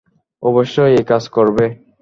[0.43, 1.65] অবশ্যই একাজ করবে।